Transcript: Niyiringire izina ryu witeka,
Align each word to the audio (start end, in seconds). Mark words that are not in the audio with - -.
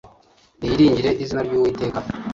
Niyiringire 0.59 1.09
izina 1.23 1.41
ryu 1.47 1.61
witeka, 1.63 1.99